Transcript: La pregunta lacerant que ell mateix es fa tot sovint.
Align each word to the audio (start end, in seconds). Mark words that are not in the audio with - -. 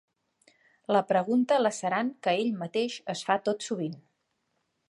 La 0.95 1.01
pregunta 1.11 1.59
lacerant 1.65 2.11
que 2.25 2.35
ell 2.41 2.51
mateix 2.65 2.99
es 3.15 3.25
fa 3.29 3.39
tot 3.51 3.69
sovint. 3.71 3.99